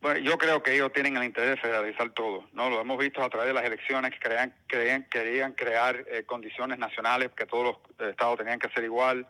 [0.00, 2.70] Bueno, yo creo que ellos tienen el interés de federalizar todo, ¿no?
[2.70, 6.78] Lo hemos visto a través de las elecciones que creían, creían, querían crear eh, condiciones
[6.78, 9.26] nacionales, que todos los estados tenían que ser igual.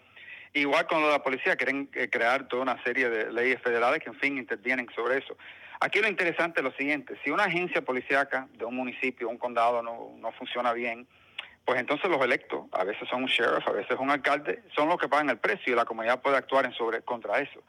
[0.53, 4.01] Igual con lo de la policía, quieren eh, crear toda una serie de leyes federales
[4.03, 5.37] que, en fin, intervienen sobre eso.
[5.81, 9.83] Aquí lo interesante es lo siguiente, si una agencia policíaca de un municipio, un condado
[9.83, 11.07] no, no funciona bien,
[11.67, 14.99] pues entonces los electos, a veces son un sheriff, a veces un alcalde, son los
[14.99, 17.61] que pagan el precio y la comunidad puede actuar en sobre contra eso.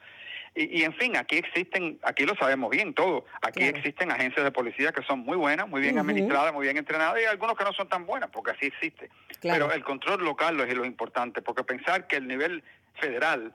[0.54, 4.92] Y, en fin, aquí existen, aquí lo sabemos bien todo, aquí existen agencias de policía
[4.92, 7.88] que son muy buenas, muy bien administradas, muy bien entrenadas y algunos que no son
[7.88, 9.10] tan buenas, porque así existe.
[9.40, 13.52] Pero el control local es lo importante, porque pensar que el nivel federal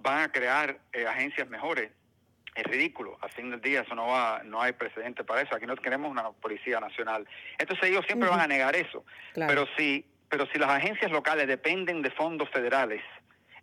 [0.00, 1.90] van a crear eh, agencias mejores
[2.54, 3.18] es ridículo.
[3.20, 5.54] Al fin del día eso no va, no hay precedente para eso.
[5.54, 7.26] Aquí no queremos una policía nacional.
[7.58, 9.04] Entonces ellos siempre van a negar eso.
[9.34, 13.02] Pero si, pero si las agencias locales dependen de fondos federales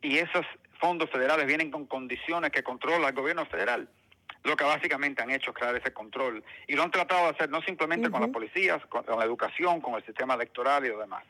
[0.02, 0.46] y esos
[0.80, 3.90] fondos federales vienen con condiciones que controla el gobierno federal,
[4.44, 6.44] lo que básicamente han hecho es crear ese control.
[6.68, 9.96] Y lo han tratado de hacer no simplemente con las policías, con, la educación, con
[9.96, 11.24] el sistema electoral y lo demás.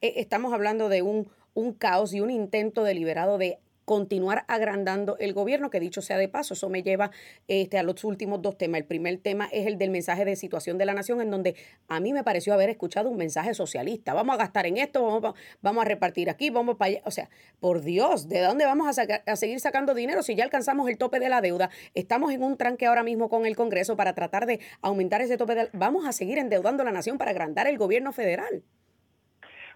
[0.00, 5.32] Eh, estamos hablando de un, un caos y un intento deliberado de continuar agrandando el
[5.32, 7.12] gobierno, que dicho sea de paso, eso me lleva
[7.48, 8.80] este, a los últimos dos temas.
[8.80, 11.54] El primer tema es el del mensaje de situación de la nación, en donde
[11.88, 14.12] a mí me pareció haber escuchado un mensaje socialista.
[14.12, 17.02] Vamos a gastar en esto, vamos, vamos a repartir aquí, vamos para allá.
[17.04, 20.90] O sea, por Dios, ¿de dónde vamos a, a seguir sacando dinero si ya alcanzamos
[20.90, 21.70] el tope de la deuda?
[21.94, 25.54] Estamos en un tranque ahora mismo con el Congreso para tratar de aumentar ese tope
[25.54, 25.68] de...
[25.72, 28.64] Vamos a seguir endeudando la nación para agrandar el gobierno federal.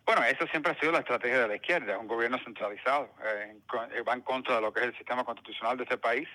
[0.04, 3.56] Bueno, eso siempre ha sido la estrategia de la izquierda, un gobierno centralizado, eh,
[3.94, 6.28] eh, va en contra de lo que es el sistema constitucional de este país,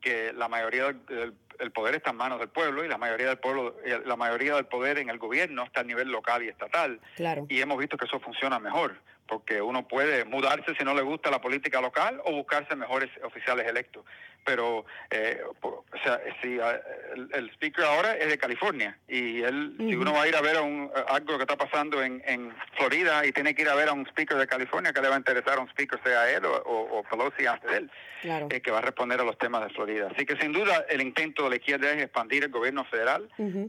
[0.00, 3.76] que la mayoría del poder está en manos del pueblo y la mayoría del pueblo,
[3.84, 7.00] eh, la mayoría del poder en el gobierno está a nivel local y estatal.
[7.16, 7.46] Claro.
[7.48, 8.96] Y hemos visto que eso funciona mejor,
[9.30, 13.66] porque uno puede mudarse si no le gusta la política local o buscarse mejores oficiales
[13.66, 14.04] electos.
[14.44, 16.80] Pero, eh, o sea, si ah,
[17.14, 20.40] el, el, speaker ahora es de California y él, si uno va a ir a
[20.40, 23.74] ver a un, algo que está pasando en, en Florida y tiene que ir a
[23.74, 26.30] ver a un speaker de California, que le va a interesar a un speaker, sea
[26.30, 27.90] él o, o, o Pelosi antes de él,
[28.22, 28.48] Claro.
[28.50, 30.08] eh, que va a responder a los temas de Florida.
[30.12, 33.28] Así que sin duda el intento de la izquierda es expandir el gobierno federal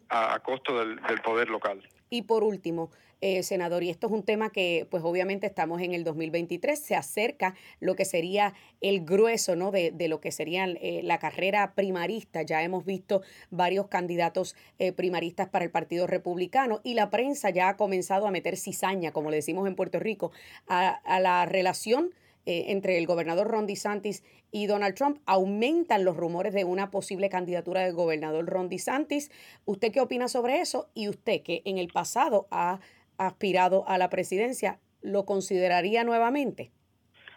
[0.09, 1.85] a, a costo del, del poder local.
[2.09, 5.93] Y por último, eh, senador, y esto es un tema que pues obviamente estamos en
[5.93, 9.71] el 2023, se acerca lo que sería el grueso ¿no?
[9.71, 12.41] de, de lo que sería eh, la carrera primarista.
[12.41, 17.69] Ya hemos visto varios candidatos eh, primaristas para el Partido Republicano y la prensa ya
[17.69, 20.31] ha comenzado a meter cizaña, como le decimos en Puerto Rico,
[20.67, 22.11] a, a la relación
[22.47, 27.29] eh, entre el gobernador Ron DeSantis y Donald Trump, aumentan los rumores de una posible
[27.29, 29.29] candidatura del gobernador Ron DeSantis.
[29.65, 30.89] ¿Usted qué opina sobre eso?
[30.95, 32.79] Y usted, que en el pasado ha
[33.27, 36.71] aspirado a la presidencia, ¿lo consideraría nuevamente?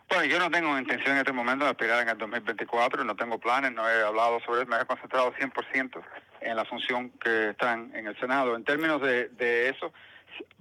[0.08, 3.38] Bueno, yo no tengo intención en este momento de aspirar en el 2024, no tengo
[3.38, 6.02] planes, no he hablado sobre eso, me he concentrado 100%
[6.42, 8.54] en la función que están en el Senado.
[8.54, 9.92] En términos de, de eso,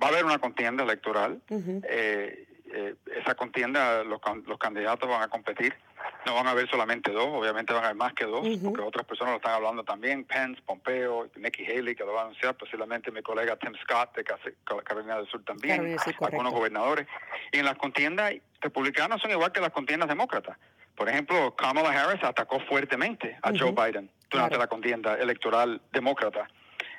[0.01, 1.41] va a haber una contienda electoral.
[1.49, 5.75] Eh, eh, esa contienda, los, los candidatos van a competir.
[6.25, 9.05] No van a haber solamente dos, obviamente van a haber más que dos, porque otras
[9.05, 10.23] personas lo están hablando también.
[10.23, 14.23] Pence, Pompeo, Nikki Haley, que lo va a anunciar, posiblemente mi colega Tim Scott de
[14.83, 16.25] Carolina del Sur también, sí, correcto.
[16.27, 17.07] algunos gobernadores.
[17.51, 20.57] Y en las contiendas republicanas son igual que las contiendas demócratas.
[20.95, 23.71] Por ejemplo, Kamala Harris atacó fuertemente a Joe.
[23.71, 24.57] Biden durante Claro.
[24.59, 26.47] la contienda electoral demócrata.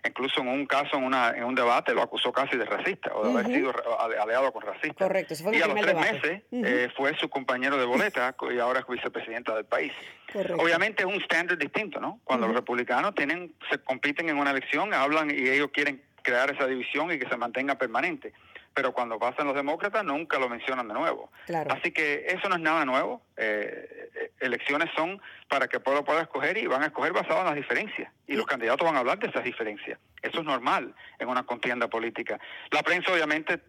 [0.07, 3.25] Incluso en un caso, en, una, en un debate, lo acusó casi de racista o
[3.25, 3.55] de haber Ujú.
[3.55, 3.73] sido
[4.21, 4.97] aliado con racistas.
[4.97, 6.13] Correcto, fue y a los tres debate.
[6.13, 9.93] meses eh, fue su compañero de boleta y ahora es vicepresidenta del país.
[10.33, 10.63] Correcto.
[10.63, 12.21] Obviamente es un estándar distinto, ¿no?
[12.25, 16.67] Cuando los republicanos tienen, se compiten en una elección, hablan y ellos quieren crear esa
[16.67, 18.33] división y que se mantenga permanente.
[18.75, 21.31] Pero cuando pasan los demócratas nunca lo mencionan de nuevo.
[21.47, 21.73] Claro.
[21.73, 23.23] Así que eso no es nada nuevo.
[23.37, 27.41] Eh, eh, elecciones son para que el pueblo pueda escoger y van a escoger basado
[27.41, 28.11] en las diferencias.
[28.27, 29.99] Y los candidatos van a hablar de esas diferencias.
[30.23, 32.41] Eso es normal en una contienda política.
[32.71, 33.61] La prensa obviamente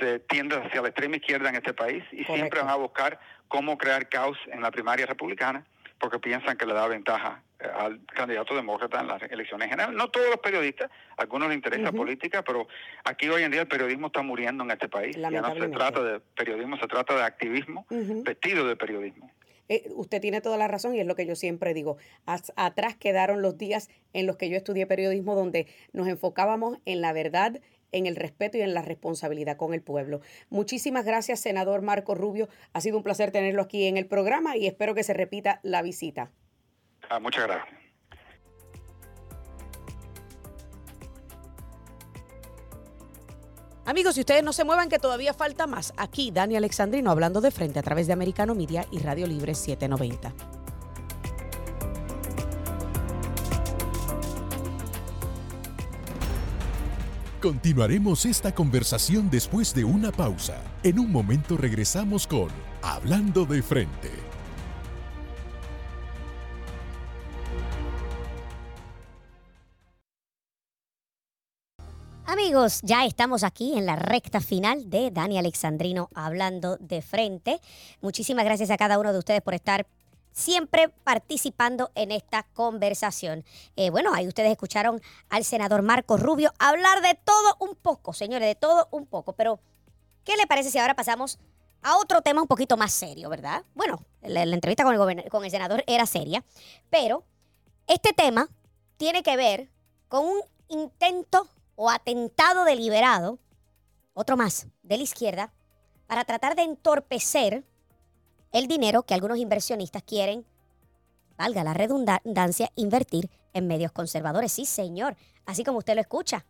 [0.00, 3.76] se tiende hacia la extrema izquierda en este país y siempre van a buscar cómo
[3.76, 5.66] crear caos en la primaria republicana
[5.98, 9.96] porque piensan que le da ventaja eh, al candidato demócrata en las elecciones generales.
[9.96, 12.66] No todos los periodistas, a algunos les interesa política, pero
[13.04, 15.16] aquí hoy en día el periodismo está muriendo en este país.
[15.16, 17.86] Ya no se trata de periodismo, se trata de activismo
[18.22, 19.30] vestido de periodismo.
[19.70, 21.96] Eh, usted tiene toda la razón y es lo que yo siempre digo.
[22.26, 27.00] As- atrás quedaron los días en los que yo estudié periodismo donde nos enfocábamos en
[27.00, 27.58] la verdad,
[27.94, 30.20] en el respeto y en la responsabilidad con el pueblo.
[30.50, 32.48] Muchísimas gracias, senador Marco Rubio.
[32.72, 35.82] Ha sido un placer tenerlo aquí en el programa y espero que se repita la
[35.82, 36.30] visita.
[37.08, 37.84] Ah, muchas gracias.
[43.86, 45.92] Amigos, si ustedes no se muevan, que todavía falta más.
[45.98, 50.53] Aquí Dani Alexandrino hablando de frente a través de Americano Media y Radio Libre 790.
[57.44, 60.62] Continuaremos esta conversación después de una pausa.
[60.82, 62.48] En un momento regresamos con
[62.80, 64.10] Hablando de frente.
[72.24, 77.60] Amigos, ya estamos aquí en la recta final de Dani Alexandrino hablando de frente.
[78.00, 79.86] Muchísimas gracias a cada uno de ustedes por estar
[80.34, 83.44] siempre participando en esta conversación.
[83.76, 88.48] Eh, bueno, ahí ustedes escucharon al senador Marco Rubio hablar de todo un poco, señores,
[88.48, 89.32] de todo un poco.
[89.34, 89.60] Pero,
[90.24, 91.38] ¿qué le parece si ahora pasamos
[91.82, 93.64] a otro tema un poquito más serio, verdad?
[93.74, 96.44] Bueno, la, entrevista con el, con el senador era seria,
[96.90, 97.24] pero
[97.86, 98.48] este tema
[98.96, 99.70] tiene que ver
[100.08, 103.38] con un intento o atentado deliberado,
[104.14, 105.52] otro más, de la izquierda,
[106.08, 107.64] para tratar de entorpecer
[108.54, 110.46] el dinero que algunos inversionistas quieren,
[111.36, 114.52] valga la redundancia, invertir en medios conservadores.
[114.52, 116.46] Sí, señor, así como usted lo escucha.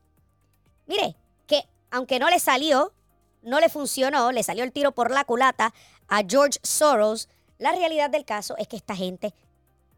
[0.87, 2.93] Mire, que aunque no le salió,
[3.41, 5.73] no le funcionó, le salió el tiro por la culata
[6.07, 9.33] a George Soros, la realidad del caso es que esta gente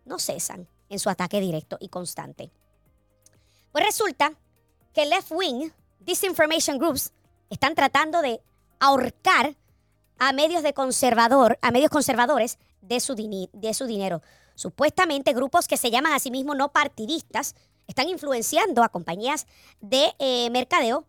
[0.05, 2.53] no cesan en su ataque directo y constante.
[3.73, 4.33] Pues resulta
[4.95, 7.13] que left wing disinformation groups
[7.51, 8.41] están tratando de
[8.79, 9.57] ahorcar
[10.19, 14.23] a medios de conservador, a medios conservadores de su, de su dinero.
[14.55, 17.55] Supuestamente grupos que se llaman a sí mismos no partidistas
[17.87, 19.47] están influenciando a compañías
[19.81, 21.05] de eh, mercadeo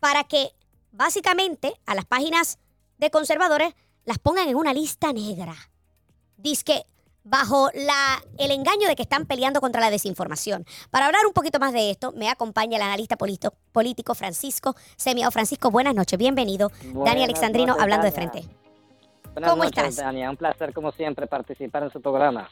[0.00, 0.52] para que
[0.92, 2.58] básicamente a las páginas
[2.98, 3.74] de conservadores
[4.04, 5.54] las pongan en una lista negra.
[6.36, 6.86] Dice que
[7.24, 10.64] bajo la, el engaño de que están peleando contra la desinformación.
[10.90, 15.30] Para hablar un poquito más de esto, me acompaña el analista político, político Francisco Semiao.
[15.30, 16.70] Francisco, buenas noches, bienvenido.
[17.04, 18.44] Dani Alexandrino, hablando de frente.
[19.32, 19.96] Buenas ¿Cómo noches, estás?
[19.96, 20.30] Dania.
[20.30, 22.48] Un placer, como siempre, participar en su programa.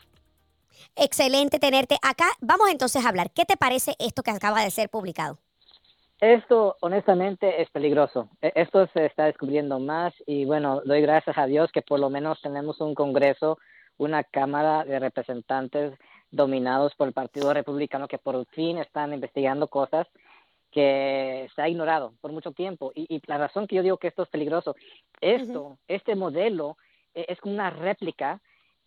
[0.97, 2.27] Excelente tenerte acá.
[2.41, 3.31] Vamos entonces a hablar.
[3.31, 5.39] ¿Qué te parece esto que acaba de ser publicado?
[6.19, 8.29] Esto, honestamente, es peligroso.
[8.41, 12.11] E- Esto se está descubriendo más y, bueno, doy gracias a Dios que por lo
[12.11, 13.59] menos tenemos un Congreso,
[13.99, 15.99] una Cámara de Representantes
[16.31, 20.07] dominados por el Partido Republicano que por fin están investigando cosas
[20.71, 22.93] que se ha ignorado por mucho tiempo.
[22.95, 24.75] Y, y la razón que yo digo que esto es peligroso,
[25.21, 26.79] esto, este modelo
[27.15, 28.41] eh, es como una réplica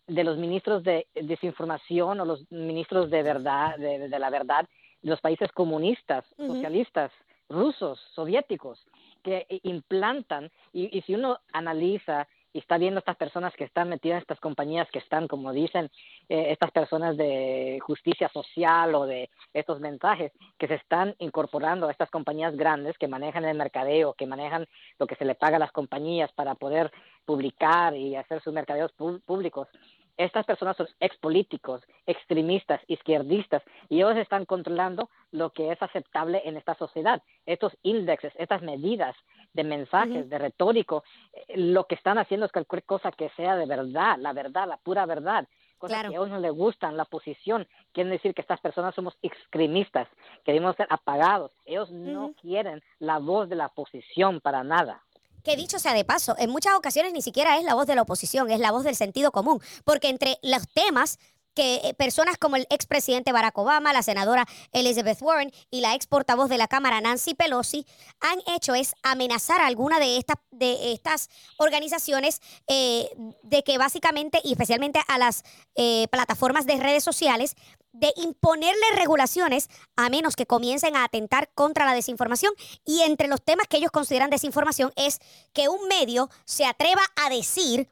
[0.08, 4.68] de los ministros de desinformación o los ministros de verdad, de, de la verdad,
[5.02, 6.54] de los países comunistas, Ujú.
[6.54, 7.12] socialistas,
[7.48, 8.84] rusos, soviéticos,
[9.22, 12.26] que i- implantan, y, y si uno analiza
[12.56, 15.90] y está viendo estas personas que están metidas estas compañías que están, como dicen,
[16.30, 21.90] eh, estas personas de justicia social o de estos mensajes que se están incorporando a
[21.90, 24.66] estas compañías grandes que manejan el mercadeo, que manejan
[24.98, 26.90] lo que se le paga a las compañías para poder
[27.26, 29.68] publicar y hacer sus mercadeos públicos.
[30.16, 36.56] Estas personas son expolíticos, extremistas, izquierdistas, y ellos están controlando lo que es aceptable en
[36.56, 37.22] esta sociedad.
[37.44, 39.14] Estos índices, estas medidas
[39.52, 43.66] de mensajes, de retórico, eh, lo que están haciendo es cualquier cosa que sea de
[43.66, 45.46] verdad, la verdad, la pura verdad.
[45.78, 47.68] Cosas que a ellos no les gustan, la posición.
[47.92, 50.08] Quieren decir que estas personas somos extremistas,
[50.42, 51.52] que debemos ser apagados.
[51.66, 55.02] Ellos no quieren la voz de la oposición para nada.
[55.46, 58.02] Que dicho sea de paso, en muchas ocasiones ni siquiera es la voz de la
[58.02, 61.20] oposición, es la voz del sentido común, porque entre los temas
[61.54, 66.08] que eh, personas como el expresidente Barack Obama, la senadora Elizabeth Warren y la ex
[66.08, 67.86] portavoz de la Cámara Nancy Pelosi
[68.20, 73.08] han hecho es amenazar a alguna de estas, de estas organizaciones eh,
[73.42, 75.44] de que básicamente, y especialmente a las
[75.76, 77.54] eh, plataformas de redes sociales,
[77.98, 82.52] de imponerle regulaciones a menos que comiencen a atentar contra la desinformación.
[82.84, 85.20] Y entre los temas que ellos consideran desinformación es
[85.52, 87.88] que un medio se atreva a decir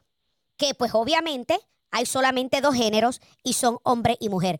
[0.57, 1.59] que pues obviamente
[1.91, 4.59] hay solamente dos géneros y son hombre y mujer.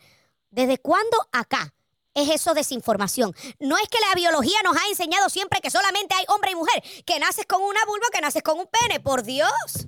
[0.50, 1.74] ¿Desde cuándo acá
[2.14, 3.34] es eso desinformación?
[3.60, 6.82] No es que la biología nos ha enseñado siempre que solamente hay hombre y mujer,
[7.06, 9.88] que naces con una vulva, que naces con un pene, por Dios.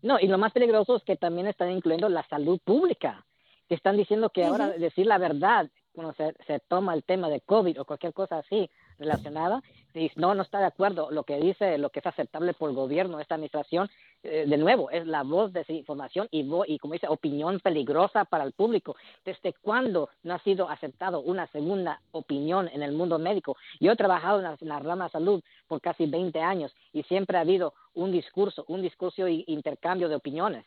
[0.00, 3.26] No, y lo más peligroso es que también están incluyendo la salud pública,
[3.68, 7.40] que están diciendo que ahora decir la verdad, cuando se, se toma el tema de
[7.40, 9.62] COVID o cualquier cosa así relacionada,
[9.92, 12.76] si no, no está de acuerdo, lo que dice, lo que es aceptable por el
[12.76, 13.88] gobierno, esta administración,
[14.22, 18.24] eh, de nuevo, es la voz de información y, vo- y, como dice, opinión peligrosa
[18.26, 18.94] para el público.
[19.24, 23.56] ¿Desde cuándo no ha sido aceptado una segunda opinión en el mundo médico?
[23.80, 27.02] Yo he trabajado en la, en la rama de salud por casi 20 años y
[27.04, 30.64] siempre ha habido un discurso, un discurso y intercambio de opiniones.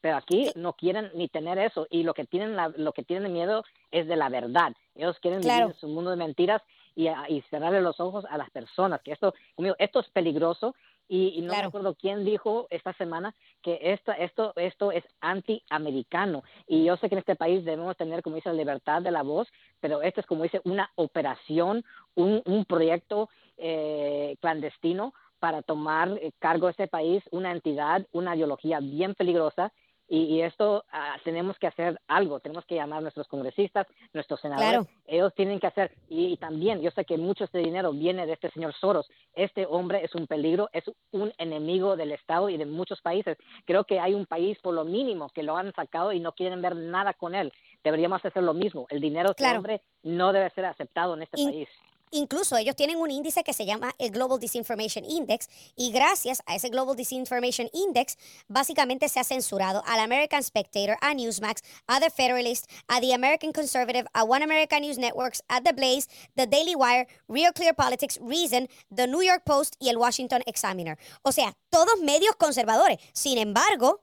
[0.00, 3.32] Pero aquí no quieren ni tener eso y lo que tienen la- lo que tienen
[3.32, 4.72] miedo es de la verdad.
[4.94, 5.66] Ellos quieren Claro.
[5.66, 6.62] vivir en su mundo de mentiras
[6.94, 9.00] y, a- y cerrarle los ojos a las personas.
[9.02, 10.74] Que esto, como digo, esto es peligroso
[11.08, 16.42] y, y no me acuerdo quién dijo esta semana que esto esto esto es antiamericano
[16.66, 19.48] y yo sé que en este país debemos tener como dice libertad de la voz,
[19.80, 21.84] pero esto es como dice una operación,
[22.14, 28.34] un, un proyecto eh, clandestino para tomar eh, cargo de este país, una entidad, una
[28.36, 29.72] ideología bien peligrosa.
[30.10, 34.40] Y, y esto ah, tenemos que hacer algo, tenemos que llamar a nuestros congresistas, nuestros
[34.40, 34.86] senadores, Claro.
[35.06, 38.24] ellos tienen que hacer, y, y también yo sé que mucho de este dinero viene
[38.26, 42.56] de este señor Soros, este hombre es un peligro, es un enemigo del Estado y
[42.56, 43.36] de muchos países.
[43.66, 46.62] Creo que hay un país por lo mínimo que lo han sacado y no quieren
[46.62, 47.52] ver nada con él.
[47.84, 48.86] Deberíamos hacer lo mismo.
[48.88, 51.68] El dinero de este hombre no debe ser aceptado en este In- país.
[52.10, 56.56] Incluso ellos tienen un índice que se llama el Global Disinformation Index y gracias a
[56.56, 58.16] ese Global Disinformation Index
[58.48, 63.52] básicamente se ha censurado al American Spectator, a Newsmax, a The Federalist, a The American
[63.52, 68.18] Conservative, a One American News Networks, a The Blaze, The Daily Wire, Real Clear Politics,
[68.22, 70.98] Reason, The New York Post y el Washington Examiner.
[71.22, 72.98] O sea, todos medios conservadores.
[73.12, 74.02] Sin embargo,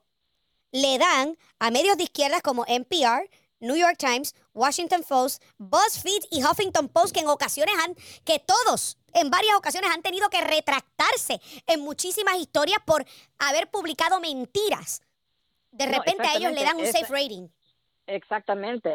[0.72, 3.28] le dan a medios de izquierdas como NPR,
[3.66, 7.94] New York Times, Washington Post, BuzzFeed y Huffington Post que en ocasiones han,
[8.24, 13.04] que todos en varias ocasiones han tenido que retractarse en muchísimas historias por
[13.38, 15.02] haber publicado mentiras.
[15.72, 17.48] De No, repente a ellos le dan un safe rating.
[18.08, 18.94] Exactamente,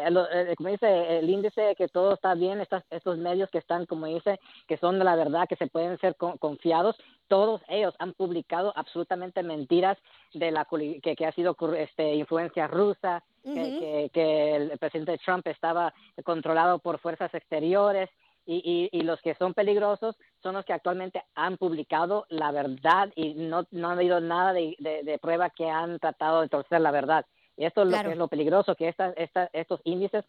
[0.56, 4.40] como dice el índice que todo está bien, estas, estos medios que están, como dice,
[4.66, 6.96] que son de la verdad, que se pueden ser con- confiados,
[7.28, 9.98] todos ellos han publicado absolutamente mentiras
[10.32, 13.78] de la que, que ha sido este, influencia rusa, que- Ujú.
[13.80, 15.92] que, que el presidente Trump estaba
[16.24, 18.08] controlado por fuerzas exteriores
[18.46, 23.10] y, y, y los que son peligrosos son los que actualmente han publicado la verdad
[23.14, 26.80] y no, no ha habido nada de, de, de prueba que han tratado de torcer
[26.80, 27.26] la verdad.
[27.56, 30.24] Y esto es lo que es lo peligroso, que esta, esta, estos índices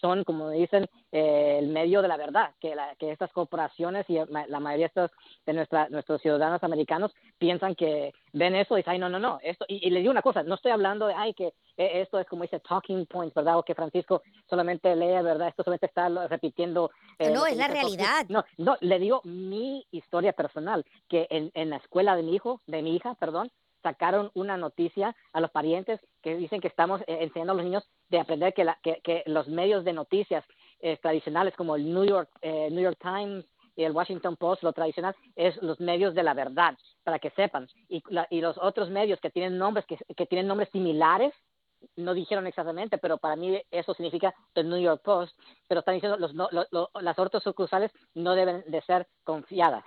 [0.00, 4.14] son, como dicen, eh, el medio de la verdad, que, la- que estas corporaciones y
[4.46, 5.10] la mayoría de, estos,
[5.44, 9.40] de nuestra, nuestros ciudadanos americanos piensan que ven eso y dicen, ay, no, no, no,
[9.42, 12.20] esto, y, y les digo una cosa, no estoy hablando de, ay, que eh, esto
[12.20, 13.58] es como dice talking points, ¿verdad?
[13.58, 15.48] O que Francisco solamente lee, ¿verdad?
[15.48, 16.92] Esto solamente está repitiendo.
[17.18, 18.26] eh, No, es la realidad.
[18.28, 22.60] No, no, le digo mi historia personal, que en, en la escuela de mi hijo,
[22.68, 23.50] de mi hija, perdón,
[23.82, 27.88] sacaron una noticia a los parientes que dicen que estamos eh, enseñando a los niños
[28.08, 30.44] de aprender que, la, que, los medios de noticias
[30.80, 33.44] eh, tradicionales como el New York, eh, New York Times
[33.76, 37.68] y el Washington Post, lo tradicional, es los medios de la verdad, para que sepan.
[37.88, 41.32] Y, la- y los otros medios que tienen nombres, que, tienen nombres similares,
[41.94, 45.32] no dijeron exactamente, pero para mí eso significa The New York Post,
[45.68, 46.32] pero están diciendo los,
[47.00, 49.84] las otras sucursales no deben de ser confiadas.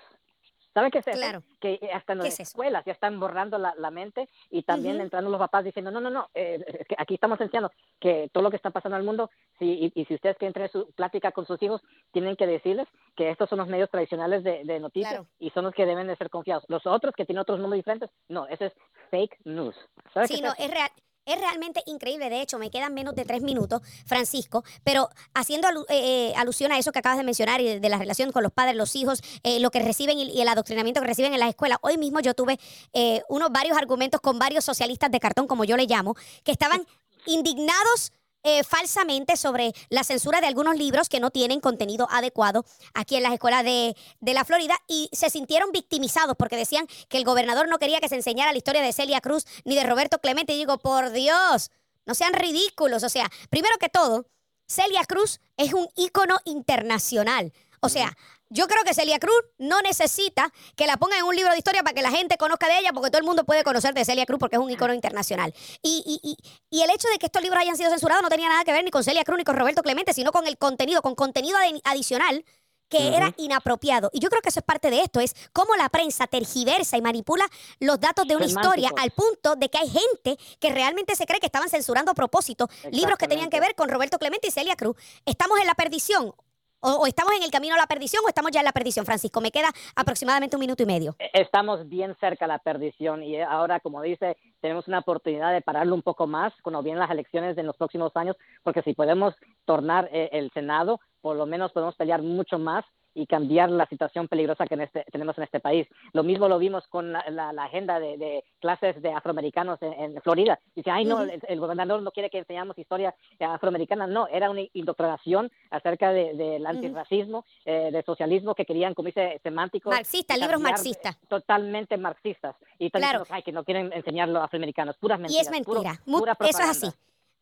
[0.74, 1.18] ¿Saben qué es eso?
[1.18, 1.44] Claro.
[1.60, 2.44] Que hasta en ¿Qué las es eso?
[2.44, 6.10] escuelas ya están borrando la, la mente y también entrando los papás diciendo, no, no,
[6.10, 9.06] no, eh, es que aquí estamos enseñando que todo lo que está pasando en el
[9.06, 12.48] mundo, si, y, y si ustedes quieren tener su plática con sus hijos, tienen que
[12.48, 15.28] decirles que estos son los medios tradicionales de, de noticias Claro.
[15.40, 16.64] y son los que deben de ser confiados.
[16.70, 18.74] Los otros que tienen otros nombres diferentes, no, ese es
[19.10, 19.76] fake news.
[20.14, 20.64] ¿Sabes qué Sí, no, eso?
[20.64, 20.90] es real.
[21.26, 25.86] Es realmente increíble, de hecho, me quedan menos de tres minutos, Francisco, pero haciendo alu-
[25.90, 28.42] eh, eh, alusión a eso que acabas de mencionar y de, de la relación con
[28.42, 31.50] los padres, los hijos, eh, lo que reciben y, el adoctrinamiento que reciben en las
[31.50, 31.78] escuelas.
[31.82, 32.60] Hoy mismo yo tuve
[32.94, 36.88] eh, unos varios argumentos con varios socialistas de cartón, como yo le llamo, que estaban
[37.28, 38.14] indignados
[38.44, 43.24] eh, falsamente sobre la censura de algunos libros que no tienen contenido adecuado aquí en
[43.24, 47.70] las escuelas de, de la Florida y se sintieron victimizados porque decían que el gobernador
[47.70, 50.54] no quería que se enseñara la historia de Celia Cruz ni de Roberto Clemente.
[50.54, 51.72] Y digo, por Dios,
[52.06, 53.04] no sean ridículos.
[53.04, 54.26] O sea, primero que todo,
[54.68, 57.54] Celia Cruz es un ícono internacional.
[57.82, 58.16] O sea,
[58.54, 61.82] yo creo que Celia Cruz no necesita que la pongan en un libro de historia
[61.84, 64.26] para que la gente conozca de ella, porque todo el mundo puede conocer de Celia
[64.26, 65.54] Cruz porque es un ícono internacional.
[65.82, 66.38] Y, y- y-
[66.70, 68.84] y el hecho de que estos libros hayan sido censurados no tenía nada que ver
[68.84, 71.82] ni con Celia Cruz ni con Roberto Clemente, sino con el contenido, con contenido adi-
[71.86, 72.46] adicional
[72.90, 74.10] que era inapropiado.
[74.12, 77.02] Y yo creo que eso es parte de esto, es cómo la prensa tergiversa y
[77.02, 77.48] manipula
[77.80, 81.40] los datos de una historia al punto de que hay gente que realmente se cree
[81.40, 84.76] que estaban censurando a propósito libros que tenían que ver con Roberto Clemente y Celia
[84.76, 84.98] Cruz.
[85.26, 86.34] Estamos en la perdición.
[86.82, 89.06] O, o estamos en el camino a la perdición o estamos ya en la perdición,
[89.06, 89.40] Francisco.
[89.40, 91.16] Me queda aproximadamente un minuto y medio.
[91.34, 95.94] estamos bien cerca a la perdición y ahora, como dice, tenemos una oportunidad de pararlo
[95.94, 100.10] un poco más cuando vienen las elecciones en los próximos años, porque si podemos tornar
[100.12, 104.66] eh, el Senado, por lo menos podemos pelear mucho más y cambiar la situación peligrosa
[104.66, 105.88] que en este- tenemos en este país.
[106.14, 109.94] Lo mismo lo vimos con la, la- la agenda de, de clases de afroamericanos en,
[110.16, 110.60] en Florida.
[110.76, 114.08] Dice, ay, no, el, el gobernador no quiere que enseñamos historia afroamericana.
[114.08, 119.40] No, era una indoctrinación acerca de- del antirracismo, eh, del socialismo que querían, como dice,
[119.44, 119.94] semánticos.
[119.94, 121.18] Marxista, y libros marxistas.
[121.28, 122.56] Totalmente marxistas.
[122.80, 123.20] Y Claro.
[123.20, 124.98] diciendo, ay, que no quieren enseñar los afroamericanos.
[124.98, 125.48] Puras Y mentiras.
[125.52, 126.02] es puro- mentira.
[126.06, 126.88] Mu- pura Eso es así.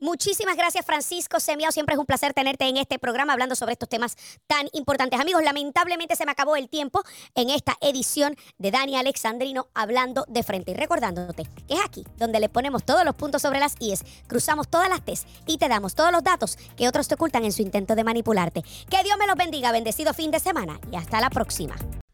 [0.02, 1.74] Muchísimas gracias, Francisco Semiao.
[1.74, 4.16] Siempre es un placer tenerte en este programa hablando sobre estos temas
[4.48, 5.20] tan importantes.
[5.20, 7.02] Amigos, lamentablemente se me acabó el tiempo
[7.36, 10.72] en esta edición de Dani Alexandrino hablando de frente.
[10.72, 14.70] Y recordándote que es aquí donde le ponemos todos los puntos sobre las IES, cruzamos
[14.70, 17.62] todas las T's y te damos todos los datos que otros te ocultan en su
[17.62, 18.64] intento de manipularte.
[18.90, 19.74] Que Dios me los bendiga.
[19.74, 21.76] Bendecido fin de semana y hasta la próxima.